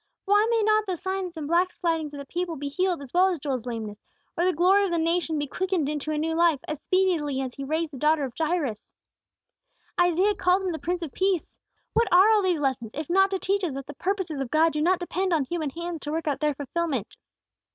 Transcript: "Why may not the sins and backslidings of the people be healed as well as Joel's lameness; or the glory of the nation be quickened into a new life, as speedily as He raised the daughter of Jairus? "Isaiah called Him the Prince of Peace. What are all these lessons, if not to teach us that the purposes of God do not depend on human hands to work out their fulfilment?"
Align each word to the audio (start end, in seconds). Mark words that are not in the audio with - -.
"Why 0.25 0.47
may 0.49 0.63
not 0.63 0.87
the 0.87 0.97
sins 0.97 1.37
and 1.37 1.47
backslidings 1.47 2.11
of 2.15 2.17
the 2.17 2.25
people 2.25 2.55
be 2.55 2.69
healed 2.69 3.03
as 3.03 3.13
well 3.13 3.27
as 3.27 3.39
Joel's 3.39 3.67
lameness; 3.67 3.99
or 4.35 4.45
the 4.45 4.51
glory 4.51 4.83
of 4.85 4.89
the 4.89 4.97
nation 4.97 5.37
be 5.37 5.45
quickened 5.45 5.87
into 5.87 6.09
a 6.09 6.17
new 6.17 6.33
life, 6.33 6.59
as 6.67 6.81
speedily 6.81 7.39
as 7.39 7.53
He 7.53 7.63
raised 7.63 7.91
the 7.91 7.99
daughter 7.99 8.23
of 8.23 8.33
Jairus? 8.35 8.89
"Isaiah 10.01 10.33
called 10.33 10.63
Him 10.63 10.71
the 10.71 10.79
Prince 10.79 11.03
of 11.03 11.11
Peace. 11.13 11.53
What 11.93 12.11
are 12.11 12.31
all 12.31 12.41
these 12.41 12.59
lessons, 12.59 12.89
if 12.95 13.11
not 13.11 13.29
to 13.29 13.37
teach 13.37 13.63
us 13.63 13.75
that 13.75 13.85
the 13.85 13.93
purposes 13.93 14.39
of 14.39 14.49
God 14.49 14.73
do 14.73 14.81
not 14.81 14.97
depend 14.99 15.33
on 15.33 15.43
human 15.43 15.69
hands 15.69 15.99
to 15.99 16.11
work 16.11 16.25
out 16.27 16.39
their 16.39 16.55
fulfilment?" 16.55 17.15